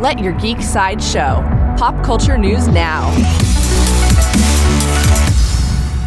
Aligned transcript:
Let 0.00 0.18
your 0.18 0.32
geek 0.32 0.62
side 0.62 1.02
show. 1.02 1.44
Pop 1.76 2.02
culture 2.02 2.38
news 2.38 2.66
now. 2.68 3.10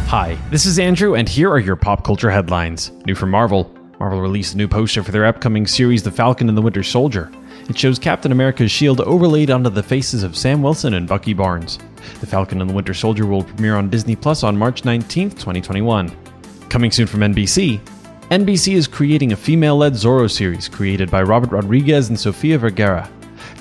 Hi, 0.08 0.35
this 0.50 0.66
is 0.66 0.79
Andrew, 0.79 1.13
and 1.13 1.29
here 1.29 1.51
are 1.51 1.59
your 1.59 1.75
pop 1.75 2.03
culture 2.03 2.32
headlines. 2.32 2.90
New 3.06 3.14
from 3.14 3.29
Marvel. 3.29 3.71
Marvel 4.00 4.19
released 4.19 4.56
a 4.56 4.58
new 4.58 4.67
poster 4.67 5.03
for 5.03 5.11
their 5.11 5.27
upcoming 5.27 5.67
series, 5.67 6.01
The 6.01 6.09
Falcon 6.09 6.50
and 6.50 6.58
the 6.58 6.61
Winter 6.64 6.82
Soldier. 6.82 7.32
It 7.69 7.77
shows 7.77 8.00
Captain 8.00 8.32
America's 8.32 8.71
shield 8.71 9.00
overlaid 9.02 9.52
onto 9.52 9.70
the 9.70 9.84
faces 9.84 10.23
of 10.23 10.36
Sam 10.36 10.64
Wilson 10.64 10.96
and 10.96 11.07
Bucky 11.07 11.36
Barnes. 11.36 11.78
The 12.20 12.25
Falcon 12.25 12.62
and 12.62 12.70
the 12.71 12.73
Winter 12.73 12.96
Soldier 12.96 13.28
will 13.28 13.44
premiere 13.44 13.75
on 13.75 13.91
Disney 13.91 14.16
Plus 14.16 14.41
on 14.41 14.57
March 14.57 14.86
19, 14.86 15.30
2021. 15.30 16.12
Coming 16.68 16.89
soon 16.89 17.05
from 17.05 17.20
NBC, 17.20 17.80
NBC 18.32 18.73
is 18.73 18.88
creating 18.88 19.34
a 19.34 19.36
female 19.36 19.78
led 19.78 19.94
Zorro 19.94 20.32
series 20.32 20.68
created 20.68 21.12
by 21.12 21.21
Robert 21.21 21.52
Rodriguez 21.52 22.10
and 22.10 22.20
Sofia 22.20 22.57
Vergara. 22.57 23.07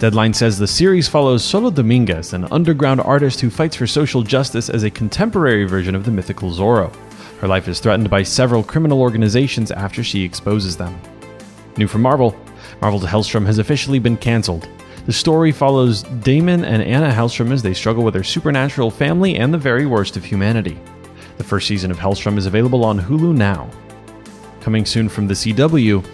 Deadline 0.03 0.35
says 0.35 0.59
the 0.59 0.67
series 0.67 1.07
follows 1.07 1.45
Sola 1.45 1.71
Dominguez, 1.71 2.33
an 2.33 2.49
underground 2.51 3.01
artist 3.03 3.41
who 3.41 3.49
fights 3.49 3.77
for 3.77 3.87
social 3.87 4.25
justice 4.25 4.69
as 4.69 4.83
a 4.83 4.91
contemporary 4.91 5.63
version 5.65 5.95
of 5.95 6.05
the 6.05 6.11
mythical 6.11 6.51
Zorro. 6.51 6.93
Her 7.39 7.47
life 7.47 7.69
is 7.69 7.79
threatened 7.79 8.11
by 8.11 8.25
several 8.25 8.65
criminal 8.65 9.01
organizations 9.01 9.71
after 9.71 10.03
she 10.03 10.25
exposes 10.25 10.77
them. 10.77 11.01
New 11.77 11.87
from 11.87 12.03
Marvel 12.03 12.37
Marvel's 12.81 13.05
Helstrom 13.05 13.47
has 13.47 13.59
officially 13.59 14.01
been 14.01 14.17
cancelled. 14.17 14.69
The 15.07 15.13
story 15.13 15.53
follows 15.53 16.03
Daimon 16.03 16.65
and 16.65 16.83
Anna 16.83 17.13
Helstrom 17.13 17.53
as 17.53 17.63
they 17.63 17.73
struggle 17.73 18.03
with 18.03 18.15
their 18.15 18.25
supernatural 18.25 18.91
family 18.91 19.37
and 19.37 19.55
the 19.55 19.59
very 19.59 19.87
worst 19.87 20.17
of 20.17 20.25
humanity. 20.25 20.81
The 21.39 21.45
first 21.45 21.69
season 21.69 21.93
of 21.93 21.99
Helstrom 21.99 22.39
is 22.39 22.47
available 22.47 22.85
on 22.85 22.99
Hulu 22.99 23.37
now. 23.37 23.71
Coming 24.63 24.85
soon 24.85 25.09
from 25.09 25.29
the 25.29 25.35
CW, 25.35 26.05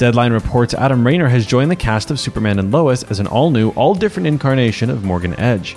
Deadline 0.00 0.32
reports 0.32 0.72
Adam 0.72 1.06
Rayner 1.06 1.28
has 1.28 1.44
joined 1.44 1.70
the 1.70 1.76
cast 1.76 2.10
of 2.10 2.18
Superman 2.18 2.58
and 2.58 2.72
Lois 2.72 3.02
as 3.10 3.20
an 3.20 3.26
all 3.26 3.50
new, 3.50 3.68
all 3.72 3.94
different 3.94 4.26
incarnation 4.26 4.88
of 4.88 5.04
Morgan 5.04 5.38
Edge. 5.38 5.76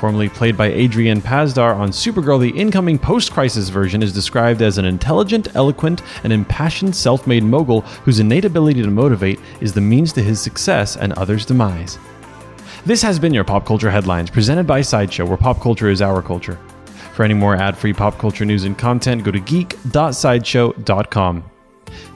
Formerly 0.00 0.28
played 0.28 0.56
by 0.56 0.66
Adrian 0.66 1.22
Pasdar 1.22 1.76
on 1.76 1.90
Supergirl, 1.90 2.40
the 2.40 2.60
incoming 2.60 2.98
post 2.98 3.30
crisis 3.30 3.68
version 3.68 4.02
is 4.02 4.12
described 4.12 4.62
as 4.62 4.78
an 4.78 4.84
intelligent, 4.84 5.54
eloquent, 5.54 6.02
and 6.24 6.32
impassioned 6.32 6.96
self 6.96 7.28
made 7.28 7.44
mogul 7.44 7.82
whose 8.02 8.18
innate 8.18 8.44
ability 8.44 8.82
to 8.82 8.90
motivate 8.90 9.38
is 9.60 9.72
the 9.72 9.80
means 9.80 10.12
to 10.14 10.24
his 10.24 10.40
success 10.40 10.96
and 10.96 11.12
others' 11.12 11.46
demise. 11.46 12.00
This 12.84 13.02
has 13.02 13.20
been 13.20 13.32
your 13.32 13.44
Pop 13.44 13.64
Culture 13.64 13.92
Headlines, 13.92 14.28
presented 14.28 14.66
by 14.66 14.82
Sideshow, 14.82 15.24
where 15.24 15.36
pop 15.36 15.60
culture 15.60 15.88
is 15.88 16.02
our 16.02 16.20
culture. 16.20 16.58
For 17.14 17.22
any 17.22 17.34
more 17.34 17.54
ad 17.54 17.78
free 17.78 17.92
pop 17.92 18.18
culture 18.18 18.44
news 18.44 18.64
and 18.64 18.76
content, 18.76 19.22
go 19.22 19.30
to 19.30 19.38
geek.sideshow.com. 19.38 21.51